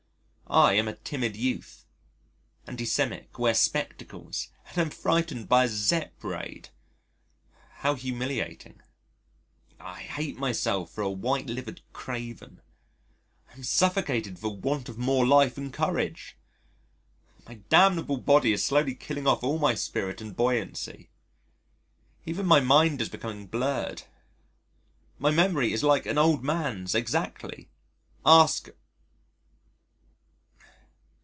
[0.53, 1.85] I am a timid youth,
[2.67, 6.67] anæmic, wear spectacles, and am frightened by a Zep raid!
[7.75, 8.81] How humiliating.
[9.79, 12.59] I hate myself for a white livered craven:
[13.49, 16.35] I am suffocated for want of more life and courage.
[17.47, 21.09] My damnable body is slowly killing off all my spirit and buoyancy.
[22.25, 24.03] Even my mind is becoming blurred.
[25.17, 27.69] My memory is like an old man's exactly.
[28.25, 28.71] (Ask